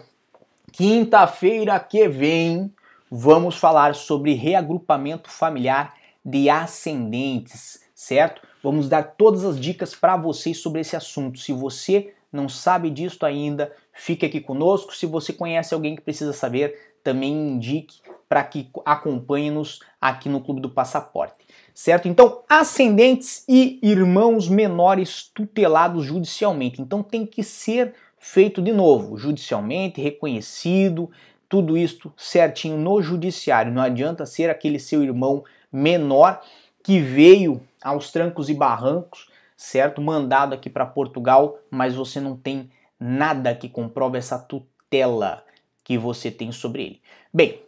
quinta-feira 0.72 1.80
que 1.80 2.08
vem, 2.08 2.74
vamos 3.10 3.56
falar 3.56 3.96
sobre 3.96 4.34
reagrupamento 4.34 5.30
familiar 5.30 5.96
de 6.24 6.50
ascendentes, 6.50 7.83
certo? 8.04 8.42
Vamos 8.62 8.88
dar 8.88 9.16
todas 9.18 9.44
as 9.44 9.60
dicas 9.60 9.96
para 9.96 10.18
vocês 10.18 10.58
sobre 10.58 10.82
esse 10.82 10.96
assunto. 10.96 11.40
Se 11.40 11.52
você 11.54 12.14
não 12.32 12.50
sabe 12.50 12.90
disso 12.90 13.26
ainda, 13.26 13.72
fique 13.94 14.26
aqui 14.26 14.42
conosco. 14.42 14.96
Se 14.96 15.06
você 15.06 15.32
conhece 15.32 15.74
alguém 15.74 15.96
que 15.96 16.02
precisa 16.02 16.34
saber, 16.34 16.96
também 17.04 17.32
indique 17.32 18.02
para 18.28 18.44
que 18.44 18.70
acompanhe-nos 18.86 19.80
aqui 20.02 20.28
no 20.28 20.42
Clube 20.42 20.62
do 20.62 20.70
Passaporte. 20.70 21.46
Certo? 21.74 22.08
Então, 22.08 22.42
ascendentes 22.50 23.44
e 23.48 23.80
irmãos 23.82 24.48
menores 24.48 25.30
tutelados 25.34 26.06
judicialmente. 26.06 26.82
Então, 26.82 27.04
tem 27.04 27.26
que 27.26 27.44
ser 27.44 27.94
feito 28.18 28.62
de 28.62 28.72
novo, 28.72 29.18
judicialmente, 29.18 30.02
reconhecido, 30.02 31.12
tudo 31.48 31.78
isto 31.78 32.12
certinho 32.18 32.78
no 32.78 33.02
judiciário. 33.02 33.72
Não 33.72 33.82
adianta 33.82 34.26
ser 34.26 34.50
aquele 34.50 34.80
seu 34.80 35.04
irmão 35.04 35.44
menor 35.72 36.42
que 36.84 37.00
veio 37.00 37.62
aos 37.82 38.12
trancos 38.12 38.50
e 38.50 38.54
barrancos, 38.54 39.32
certo? 39.56 40.02
Mandado 40.02 40.54
aqui 40.54 40.70
para 40.70 40.86
Portugal, 40.86 41.58
mas 41.72 41.96
você 41.96 42.20
não 42.20 42.36
tem 42.36 42.70
nada 43.00 43.56
que 43.56 43.70
comprove 43.70 44.18
essa 44.18 44.38
tutela 44.38 45.44
que 45.84 45.98
você 45.98 46.30
tem 46.30 46.52
sobre 46.52 46.84
ele. 46.84 47.02
Bem, 47.34 47.62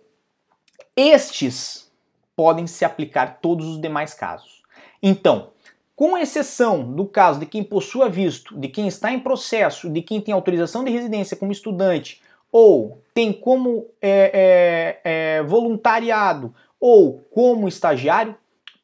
estes 0.96 1.92
podem 2.36 2.68
se 2.68 2.84
aplicar 2.84 3.40
todos 3.42 3.68
os 3.68 3.82
demais 3.82 4.14
casos. 4.14 4.62
Então, 5.02 5.50
com 5.96 6.18
exceção 6.18 6.94
do 6.94 7.06
caso 7.06 7.40
de 7.40 7.46
quem 7.46 7.64
possua 7.64 8.10
visto, 8.10 8.58
de 8.60 8.68
quem 8.68 8.88
está 8.88 9.12
em 9.12 9.20
processo, 9.20 9.90
de 9.90 10.02
quem 10.02 10.20
tem 10.20 10.34
autorização 10.34 10.84
de 10.84 10.92
residência 10.92 11.38
como 11.38 11.52
estudante 11.52 12.22
ou 12.52 13.02
tem 13.14 13.32
como 13.32 13.88
é, 14.02 15.00
é, 15.04 15.38
é, 15.38 15.44
voluntariado 15.44 16.54
ou 16.80 17.20
como 17.32 17.68
estagiário, 17.68 18.36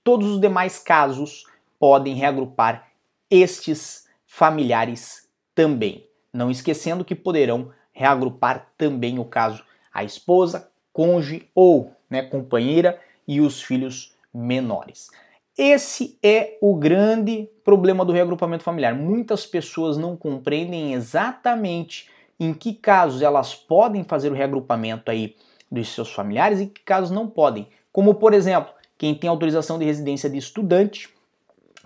todos 0.04 0.28
os 0.28 0.42
demais 0.42 0.80
casos 0.80 1.46
podem 1.80 2.16
reagrupar 2.16 2.88
estes 3.30 4.08
familiares 4.26 5.30
também. 5.56 6.08
Não 6.34 6.50
esquecendo 6.50 7.06
que 7.06 7.16
poderão 7.16 7.72
reagrupar 7.92 8.68
também 8.78 9.20
o 9.20 9.26
caso 9.26 9.64
a 9.94 10.04
esposa, 10.04 10.70
cônjuge 10.94 11.50
ou 11.54 11.94
né, 12.10 12.22
companheira 12.22 13.00
e 13.28 13.42
os 13.42 13.62
filhos 13.62 14.16
menores. 14.34 15.10
Esse 15.58 16.18
é 16.24 16.58
o 16.62 16.76
grande 16.76 17.50
problema 17.64 18.06
do 18.06 18.14
reagrupamento 18.14 18.64
familiar. 18.64 18.96
Muitas 18.96 19.46
pessoas 19.46 19.98
não 19.98 20.16
compreendem 20.16 20.94
exatamente 20.94 22.10
em 22.40 22.54
que 22.54 22.74
casos 22.74 23.22
elas 23.22 23.54
podem 23.54 24.04
fazer 24.04 24.32
o 24.32 24.36
reagrupamento 24.36 25.12
aí 25.12 25.36
dos 25.70 25.90
seus 25.94 26.12
familiares 26.12 26.60
e 26.60 26.68
que 26.68 26.82
casos 26.82 27.12
não 27.12 27.28
podem. 27.28 27.68
Como, 27.92 28.16
por 28.16 28.34
exemplo, 28.34 28.74
quem 29.02 29.16
tem 29.16 29.28
autorização 29.28 29.80
de 29.80 29.86
residência 29.86 30.30
de 30.30 30.38
estudante, 30.38 31.10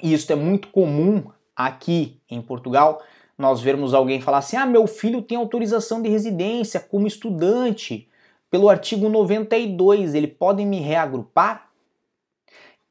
e 0.04 0.14
isso 0.14 0.30
é 0.34 0.36
muito 0.36 0.68
comum 0.68 1.24
aqui 1.56 2.20
em 2.30 2.42
Portugal, 2.42 3.02
nós 3.38 3.62
vermos 3.62 3.94
alguém 3.94 4.20
falar 4.20 4.40
assim: 4.40 4.58
ah, 4.58 4.66
meu 4.66 4.86
filho 4.86 5.22
tem 5.22 5.38
autorização 5.38 6.02
de 6.02 6.10
residência 6.10 6.78
como 6.78 7.08
estudante, 7.08 8.10
pelo 8.52 8.68
artigo 8.68 9.08
92, 9.08 10.14
ele 10.14 10.28
pode 10.28 10.66
me 10.66 10.82
reagrupar? 10.82 11.70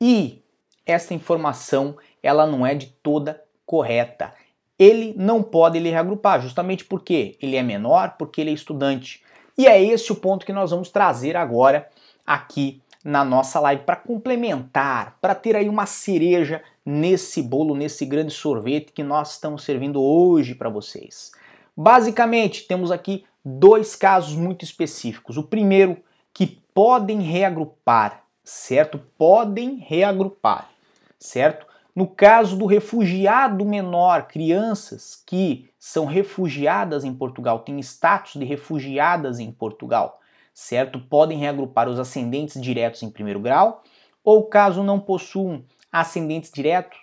E 0.00 0.42
essa 0.86 1.12
informação 1.12 1.98
ela 2.22 2.46
não 2.46 2.66
é 2.66 2.74
de 2.74 2.86
toda 3.02 3.42
correta 3.66 4.32
ele 4.78 5.14
não 5.16 5.42
pode 5.42 5.78
lhe 5.78 5.90
reagrupar, 5.90 6.40
justamente 6.40 6.84
porque 6.84 7.36
ele 7.40 7.56
é 7.56 7.62
menor, 7.62 8.16
porque 8.18 8.40
ele 8.40 8.50
é 8.50 8.54
estudante. 8.54 9.22
E 9.56 9.66
é 9.66 9.80
esse 9.82 10.10
o 10.10 10.16
ponto 10.16 10.44
que 10.44 10.52
nós 10.52 10.70
vamos 10.72 10.90
trazer 10.90 11.36
agora 11.36 11.88
aqui 12.26 12.82
na 13.04 13.22
nossa 13.22 13.60
live 13.60 13.82
para 13.82 13.96
complementar, 13.96 15.18
para 15.20 15.34
ter 15.34 15.54
aí 15.54 15.68
uma 15.68 15.84
cereja 15.84 16.62
nesse 16.84 17.42
bolo, 17.42 17.76
nesse 17.76 18.06
grande 18.06 18.32
sorvete 18.32 18.92
que 18.92 19.02
nós 19.02 19.32
estamos 19.32 19.62
servindo 19.62 20.02
hoje 20.02 20.54
para 20.54 20.70
vocês. 20.70 21.30
Basicamente, 21.76 22.66
temos 22.66 22.90
aqui 22.90 23.24
dois 23.44 23.94
casos 23.94 24.34
muito 24.34 24.64
específicos. 24.64 25.36
O 25.36 25.42
primeiro, 25.42 25.98
que 26.32 26.46
podem 26.72 27.20
reagrupar, 27.20 28.24
certo? 28.42 28.98
Podem 29.18 29.76
reagrupar, 29.76 30.70
certo? 31.18 31.66
No 31.94 32.08
caso 32.08 32.56
do 32.56 32.66
refugiado 32.66 33.64
menor, 33.64 34.26
crianças 34.26 35.22
que 35.24 35.70
são 35.78 36.06
refugiadas 36.06 37.04
em 37.04 37.14
Portugal, 37.14 37.60
têm 37.60 37.78
status 37.78 38.32
de 38.32 38.44
refugiadas 38.44 39.38
em 39.38 39.52
Portugal, 39.52 40.20
certo? 40.54 41.00
Podem 41.00 41.36
reagrupar 41.36 41.88
os 41.88 41.98
ascendentes 41.98 42.60
diretos 42.60 43.02
em 43.02 43.10
primeiro 43.10 43.40
grau, 43.40 43.82
ou 44.22 44.44
caso 44.44 44.82
não 44.82 45.00
possuam 45.00 45.64
ascendentes 45.92 46.50
diretos, 46.50 46.98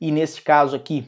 e 0.00 0.10
neste 0.10 0.42
caso 0.42 0.74
aqui, 0.74 1.06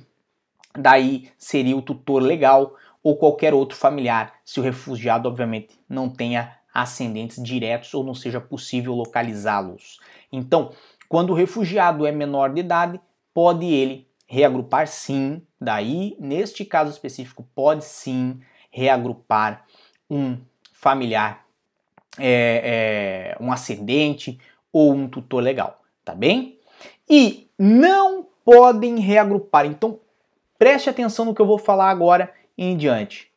daí 0.78 1.30
seria 1.36 1.76
o 1.76 1.82
tutor 1.82 2.22
legal 2.22 2.76
ou 3.02 3.16
qualquer 3.16 3.54
outro 3.54 3.76
familiar, 3.76 4.34
se 4.44 4.60
o 4.60 4.62
refugiado, 4.62 5.28
obviamente, 5.28 5.78
não 5.88 6.10
tenha 6.10 6.56
ascendentes 6.72 7.42
diretos 7.42 7.94
ou 7.94 8.04
não 8.04 8.14
seja 8.14 8.40
possível 8.40 8.94
localizá-los. 8.94 9.98
Então, 10.30 10.72
quando 11.08 11.30
o 11.30 11.34
refugiado 11.34 12.04
é 12.06 12.12
menor 12.12 12.52
de 12.52 12.60
idade, 12.60 13.00
pode 13.32 13.64
ele 13.64 14.08
reagrupar 14.26 14.88
sim, 14.88 15.40
daí, 15.60 16.16
neste 16.18 16.64
caso 16.64 16.90
específico, 16.90 17.48
pode 17.54 17.84
sim 17.84 18.40
reagrupar 18.70 19.64
um 20.10 20.38
familiar, 20.72 21.45
é, 22.18 23.34
é, 23.38 23.42
um 23.42 23.52
ascendente 23.52 24.38
ou 24.72 24.92
um 24.92 25.08
tutor 25.08 25.42
legal, 25.42 25.80
tá 26.04 26.14
bem? 26.14 26.58
E 27.08 27.48
não 27.58 28.26
podem 28.44 28.98
reagrupar, 28.98 29.66
então 29.66 30.00
preste 30.58 30.90
atenção 30.90 31.24
no 31.24 31.34
que 31.34 31.40
eu 31.40 31.46
vou 31.46 31.58
falar 31.58 31.90
agora 31.90 32.32
em 32.56 32.76
diante. 32.76 33.30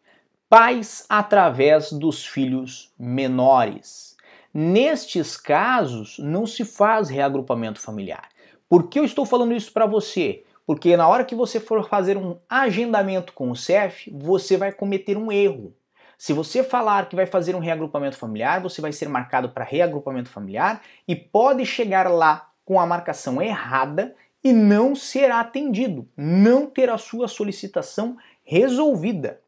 Pais 0.49 1.05
através 1.07 1.91
dos 1.91 2.25
filhos 2.25 2.91
menores. 2.97 4.17
Nestes 4.53 5.37
casos, 5.37 6.17
não 6.17 6.47
se 6.47 6.65
faz 6.65 7.09
reagrupamento 7.09 7.79
familiar. 7.79 8.29
Por 8.67 8.87
que 8.87 8.99
eu 8.99 9.03
estou 9.03 9.25
falando 9.25 9.53
isso 9.53 9.71
para 9.71 9.85
você? 9.85 10.43
Porque 10.65 10.95
na 10.95 11.07
hora 11.07 11.25
que 11.25 11.33
você 11.33 11.59
for 11.59 11.87
fazer 11.87 12.17
um 12.17 12.37
agendamento 12.47 13.33
com 13.33 13.49
o 13.49 13.55
CEF, 13.55 14.11
você 14.11 14.57
vai 14.57 14.71
cometer 14.71 15.17
um 15.17 15.31
erro. 15.31 15.73
Se 16.19 16.33
você 16.33 16.65
falar 16.65 17.07
que 17.07 17.15
vai 17.15 17.25
fazer 17.25 17.55
um 17.55 17.59
reagrupamento 17.59 18.17
familiar, 18.17 18.61
você 18.61 18.81
vai 18.81 18.91
ser 18.91 19.07
marcado 19.07 19.51
para 19.51 19.63
reagrupamento 19.63 20.29
familiar 20.29 20.81
e 21.07 21.15
pode 21.15 21.65
chegar 21.65 22.11
lá 22.11 22.51
com 22.65 22.77
a 22.77 22.85
marcação 22.85 23.41
errada 23.41 24.13
e 24.43 24.51
não 24.51 24.93
será 24.97 25.39
atendido, 25.39 26.09
não 26.17 26.67
ter 26.67 26.89
a 26.89 26.97
sua 26.97 27.29
solicitação 27.29 28.17
resolvida. 28.43 29.41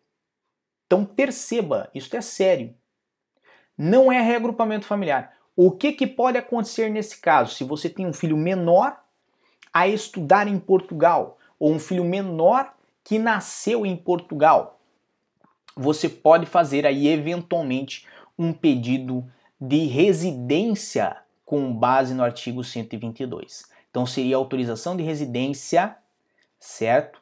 Então 0.88 1.04
perceba, 1.04 1.90
isso 1.94 2.16
é 2.16 2.22
sério. 2.22 2.74
Não 3.78 4.10
é 4.10 4.22
reagrupamento 4.22 4.86
familiar. 4.86 5.34
O 5.58 5.72
que, 5.72 5.92
que 5.92 6.08
pode 6.08 6.38
acontecer 6.38 6.90
nesse 6.90 7.20
caso? 7.20 7.54
Se 7.54 7.66
você 7.66 7.90
tem 7.90 8.06
um 8.06 8.14
filho 8.14 8.38
menor 8.38 8.98
a 9.74 9.90
estudar 9.90 10.48
em 10.48 10.58
Portugal, 10.58 11.38
ou 11.60 11.74
um 11.74 11.80
filho 11.80 12.06
menor 12.06 12.74
que 13.04 13.20
nasceu 13.20 13.86
em 13.86 13.98
Portugal, 13.98 14.81
você 15.76 16.10
pode 16.10 16.46
fazer 16.46 16.86
aí 16.86 17.08
eventualmente 17.08 18.08
um 18.38 18.54
pedido 18.54 19.26
de 19.60 19.86
residência 19.86 21.18
com 21.46 21.74
base 21.74 22.14
no 22.14 22.24
artigo 22.24 22.64
122. 22.64 23.66
Então 23.90 24.06
seria 24.06 24.36
autorização 24.36 24.96
de 24.96 25.04
residência, 25.04 25.96
certo? 26.60 27.22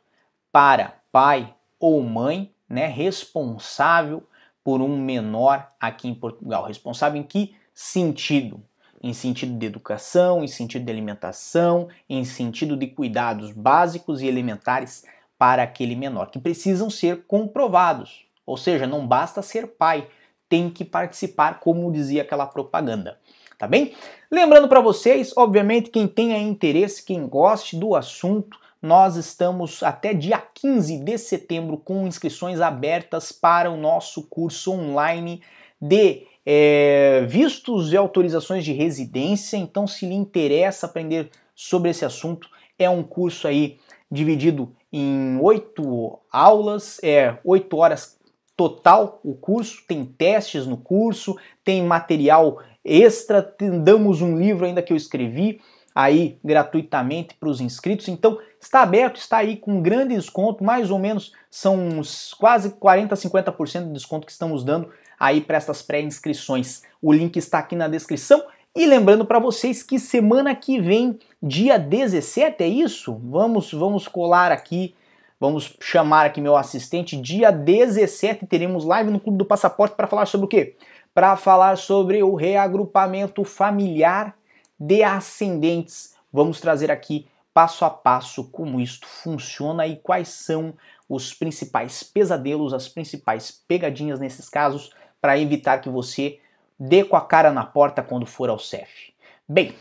Para 0.51 0.99
pai 1.11 1.53
ou 1.79 2.01
mãe, 2.03 2.53
né, 2.67 2.85
responsável 2.85 4.23
por 4.63 4.81
um 4.81 4.97
menor 4.97 5.71
aqui 5.79 6.07
em 6.07 6.13
Portugal. 6.13 6.65
Responsável 6.65 7.19
em 7.19 7.23
que 7.23 7.55
sentido? 7.73 8.63
em 9.01 9.13
sentido 9.13 9.57
de 9.57 9.65
educação, 9.65 10.43
em 10.43 10.47
sentido 10.47 10.85
de 10.85 10.91
alimentação, 10.91 11.87
em 12.09 12.23
sentido 12.25 12.75
de 12.75 12.87
cuidados 12.87 13.51
básicos 13.51 14.21
e 14.21 14.27
elementares 14.27 15.05
para 15.37 15.63
aquele 15.63 15.95
menor, 15.95 16.29
que 16.29 16.39
precisam 16.39 16.89
ser 16.89 17.23
comprovados. 17.25 18.25
Ou 18.49 18.57
seja, 18.57 18.87
não 18.87 19.05
basta 19.05 19.41
ser 19.41 19.67
pai, 19.67 20.07
tem 20.49 20.69
que 20.69 20.83
participar, 20.83 21.59
como 21.59 21.91
dizia 21.91 22.23
aquela 22.23 22.47
propaganda. 22.47 23.19
Tá 23.57 23.67
bem? 23.67 23.93
Lembrando 24.31 24.67
para 24.67 24.79
vocês, 24.79 25.33
obviamente, 25.35 25.89
quem 25.89 26.07
tenha 26.07 26.37
interesse, 26.37 27.03
quem 27.03 27.27
goste 27.27 27.75
do 27.75 27.95
assunto, 27.95 28.57
nós 28.81 29.17
estamos 29.17 29.83
até 29.83 30.13
dia 30.13 30.41
15 30.53 30.97
de 30.99 31.17
setembro 31.17 31.77
com 31.77 32.07
inscrições 32.07 32.61
abertas 32.61 33.31
para 33.31 33.69
o 33.69 33.75
nosso 33.75 34.23
curso 34.23 34.71
online 34.71 35.41
de 35.79 36.25
é, 36.45 37.25
vistos 37.27 37.91
e 37.91 37.97
autorizações 37.97 38.63
de 38.63 38.71
residência. 38.71 39.57
Então, 39.57 39.85
se 39.85 40.05
lhe 40.05 40.15
interessa 40.15 40.85
aprender 40.85 41.29
sobre 41.53 41.91
esse 41.91 42.05
assunto, 42.05 42.49
é 42.77 42.89
um 42.89 43.03
curso 43.03 43.47
aí 43.47 43.77
dividido 44.09 44.73
em 44.91 45.37
oito 45.41 46.17
aulas, 46.31 46.99
é 47.03 47.37
oito 47.43 47.77
horas 47.77 48.18
total 48.59 49.21
o 49.23 49.33
curso, 49.33 49.85
tem 49.87 50.03
testes 50.03 50.67
no 50.67 50.75
curso, 50.75 51.37
tem 51.63 51.81
material 51.81 52.61
extra, 52.83 53.55
damos 53.81 54.21
um 54.21 54.37
livro 54.37 54.65
ainda 54.65 54.81
que 54.81 54.91
eu 54.91 54.97
escrevi 54.97 55.61
aí 55.95 56.37
gratuitamente 56.43 57.35
para 57.39 57.47
os 57.47 57.61
inscritos. 57.61 58.09
Então, 58.09 58.37
está 58.59 58.81
aberto, 58.81 59.15
está 59.15 59.37
aí 59.37 59.55
com 59.55 59.81
grande 59.81 60.13
desconto, 60.13 60.61
mais 60.61 60.91
ou 60.91 60.99
menos 60.99 61.31
são 61.49 61.77
uns 61.77 62.33
quase 62.33 62.71
40, 62.71 63.15
50% 63.15 63.85
de 63.85 63.93
desconto 63.93 64.25
que 64.25 64.33
estamos 64.33 64.61
dando 64.61 64.89
aí 65.17 65.39
para 65.39 65.55
essas 65.55 65.81
pré-inscrições. 65.81 66.83
O 67.01 67.13
link 67.13 67.37
está 67.37 67.59
aqui 67.59 67.77
na 67.77 67.87
descrição. 67.87 68.43
E 68.75 68.85
lembrando 68.85 69.23
para 69.23 69.39
vocês 69.39 69.81
que 69.81 69.97
semana 69.97 70.53
que 70.53 70.81
vem, 70.81 71.17
dia 71.41 71.79
17, 71.79 72.61
é 72.61 72.67
isso? 72.67 73.17
Vamos, 73.23 73.71
vamos 73.71 74.05
colar 74.05 74.51
aqui, 74.51 74.95
vamos 75.39 75.75
chamar 75.79 76.25
aqui 76.25 76.41
meu 76.41 76.55
assistente. 76.55 77.15
Dia 77.15 77.51
17 77.51 78.45
teremos 78.45 78.83
live 78.83 79.09
no 79.09 79.19
Clube 79.19 79.37
do 79.37 79.45
Passaporte 79.45 79.95
para 79.95 80.07
falar 80.07 80.25
sobre 80.25 80.45
o 80.45 80.49
quê? 80.49 80.75
Para 81.13 81.35
falar 81.37 81.77
sobre 81.77 82.21
o 82.21 82.35
reagrupamento 82.35 83.43
familiar 83.43 84.35
de 84.79 85.01
ascendentes. 85.03 86.15
Vamos 86.31 86.59
trazer 86.59 86.91
aqui 86.91 87.27
passo 87.53 87.83
a 87.85 87.89
passo 87.89 88.45
como 88.45 88.79
isto 88.79 89.07
funciona 89.07 89.87
e 89.87 89.95
quais 89.97 90.27
são 90.27 90.73
os 91.07 91.33
principais 91.33 92.03
pesadelos, 92.03 92.73
as 92.73 92.87
principais 92.87 93.51
pegadinhas 93.67 94.19
nesses 94.19 94.47
casos 94.47 94.91
para 95.19 95.37
evitar 95.37 95.79
que 95.79 95.89
você 95.89 96.39
dê 96.79 97.03
com 97.03 97.15
a 97.15 97.21
cara 97.21 97.51
na 97.51 97.65
porta 97.65 98.01
quando 98.01 98.25
for 98.25 98.49
ao 98.49 98.59
CEF. 98.59 99.13
Bem, 99.47 99.73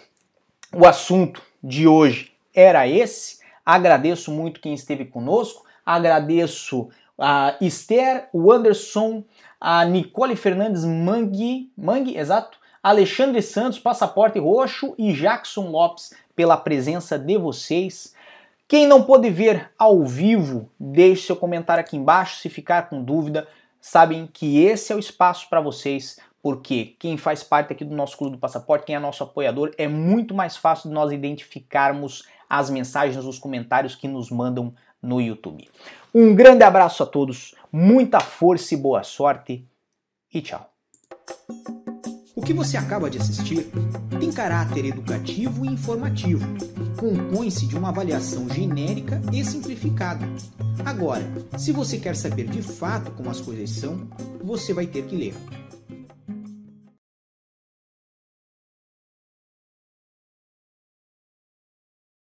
o 0.74 0.86
assunto 0.86 1.42
de 1.62 1.86
hoje 1.86 2.32
era 2.54 2.88
esse. 2.88 3.38
Agradeço 3.68 4.30
muito 4.30 4.62
quem 4.62 4.72
esteve 4.72 5.04
conosco. 5.04 5.66
Agradeço 5.84 6.88
a 7.18 7.54
Esther, 7.60 8.26
o 8.32 8.50
Anderson, 8.50 9.22
a 9.60 9.84
Nicole 9.84 10.34
Fernandes 10.36 10.86
Mangue, 10.86 11.70
Mangue, 11.76 12.16
exato, 12.16 12.56
Alexandre 12.82 13.42
Santos, 13.42 13.78
Passaporte 13.78 14.38
Roxo 14.38 14.94
e 14.96 15.12
Jackson 15.12 15.68
Lopes 15.68 16.14
pela 16.34 16.56
presença 16.56 17.18
de 17.18 17.36
vocês. 17.36 18.14
Quem 18.66 18.86
não 18.86 19.02
pôde 19.02 19.28
ver 19.28 19.70
ao 19.78 20.02
vivo, 20.02 20.70
deixe 20.80 21.26
seu 21.26 21.36
comentário 21.36 21.82
aqui 21.82 21.94
embaixo 21.94 22.36
se 22.36 22.48
ficar 22.48 22.88
com 22.88 23.04
dúvida 23.04 23.46
sabem 23.80 24.26
que 24.26 24.62
esse 24.64 24.92
é 24.92 24.96
o 24.96 24.98
espaço 24.98 25.48
para 25.48 25.60
vocês, 25.60 26.18
porque 26.42 26.96
quem 26.98 27.16
faz 27.16 27.42
parte 27.42 27.72
aqui 27.72 27.84
do 27.84 27.94
nosso 27.94 28.16
Clube 28.16 28.36
do 28.36 28.40
Passaporte, 28.40 28.86
quem 28.86 28.94
é 28.94 28.98
nosso 28.98 29.22
apoiador, 29.22 29.72
é 29.76 29.88
muito 29.88 30.34
mais 30.34 30.56
fácil 30.56 30.88
de 30.88 30.94
nós 30.94 31.12
identificarmos 31.12 32.24
as 32.48 32.70
mensagens, 32.70 33.24
os 33.24 33.38
comentários 33.38 33.94
que 33.94 34.08
nos 34.08 34.30
mandam 34.30 34.72
no 35.02 35.20
YouTube. 35.20 35.68
Um 36.14 36.34
grande 36.34 36.64
abraço 36.64 37.02
a 37.02 37.06
todos, 37.06 37.54
muita 37.70 38.20
força 38.20 38.74
e 38.74 38.76
boa 38.76 39.02
sorte 39.02 39.66
e 40.32 40.40
tchau. 40.40 40.70
O 42.34 42.42
que 42.42 42.52
você 42.52 42.76
acaba 42.76 43.10
de 43.10 43.18
assistir 43.18 43.68
tem 44.18 44.32
caráter 44.32 44.84
educativo 44.84 45.64
e 45.64 45.68
informativo. 45.68 46.46
Compõe-se 46.96 47.66
de 47.66 47.76
uma 47.76 47.88
avaliação 47.88 48.48
genérica 48.48 49.20
e 49.32 49.44
simplificada. 49.44 50.24
Agora, 50.84 51.24
se 51.58 51.72
você 51.72 51.98
quer 51.98 52.16
saber 52.16 52.46
de 52.46 52.62
fato 52.62 53.10
como 53.12 53.28
as 53.28 53.40
coisas 53.40 53.70
são, 53.70 54.08
você 54.42 54.72
vai 54.72 54.86
ter 54.86 55.04
que 55.06 55.16
ler. 55.16 55.34